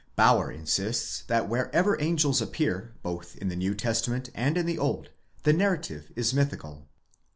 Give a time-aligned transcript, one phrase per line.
[0.15, 5.11] Bauer insists that wherever angels appear, both in the New Testament and in the Old,
[5.43, 6.87] the narrative is mythical.